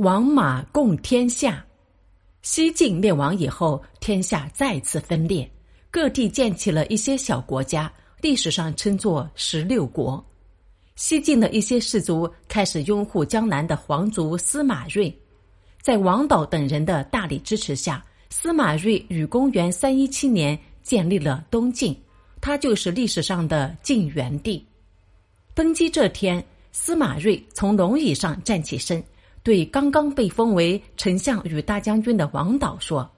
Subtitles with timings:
[0.00, 1.62] 王马共天下。
[2.40, 5.48] 西晋灭亡以后，天下再次分裂，
[5.90, 10.24] 各地建起了一些小国家，历史上称作十六国。
[10.96, 15.14] 西晋的一些士族开始拥护江南的皇族司马睿，
[15.82, 21.94] 在王导等人的大力支持下，司马睿于公元三一七年建立了东晋，
[22.40, 24.66] 他就是历史上的晋元帝。
[25.52, 26.42] 登基这天，
[26.72, 29.04] 司马睿从龙椅上站起身。
[29.42, 33.10] 对刚刚被封为丞相与大将军的王导说：“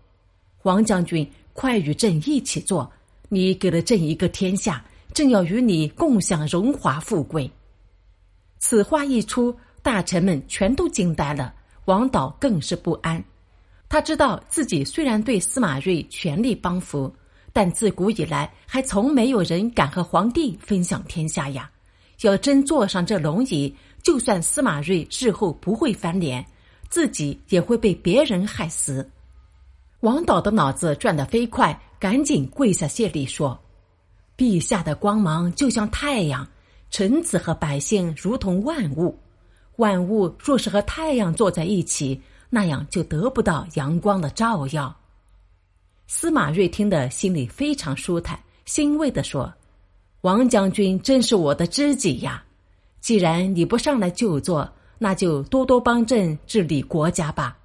[0.63, 2.91] 王将军，快与朕一起坐。
[3.29, 7.51] 你给了朕一个天下，朕要与你共享荣华富贵。”
[8.61, 11.53] 此话一出，大臣们全都惊呆了，
[11.87, 13.23] 王导更是不安。
[13.89, 17.13] 他知道自己虽然对司马睿全力帮扶，
[17.53, 21.69] 但自古以来还从没有人敢和皇帝分享天下呀。
[22.23, 26.45] 要真坐上这龙椅，就算司马睿日后不会翻脸，
[26.89, 29.09] 自己也会被别人害死。
[30.01, 33.59] 王导的脑子转得飞快，赶紧跪下谢礼说
[34.37, 36.47] ：“陛下的光芒就像太阳，
[36.91, 39.17] 臣子和百姓如同万物。
[39.77, 44.95] 万物若是和太阳坐在一起，那样就得不到阳光的照耀。”
[46.09, 49.51] 司马睿听得心里非常舒坦，欣慰的说
[50.23, 52.45] ：“王将军真是我的知己呀。”
[53.03, 57.59] 既然你不上来就坐，那就多多帮朕治理国家吧。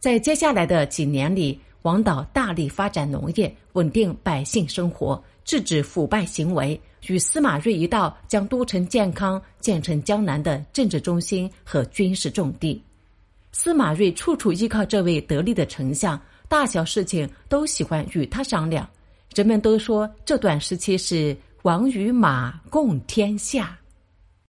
[0.00, 12.82] 在接下来的几年里，王导大力发展农业，稳定百姓生活，制止腐败行为，与司马睿一道将都城健康建成江南的政治中心和军事重地。
[13.52, 18.88] 司马睿处处依靠这位得力的丞相，大小事情都喜欢与他商量。
[19.36, 23.78] 人们都说这段时期是王与马共天下。